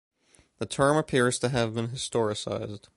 The 0.57 0.65
term 0.65 0.97
appears 0.97 1.37
to 1.37 1.49
have 1.49 1.75
been 1.75 1.89
historicised. 1.89 2.87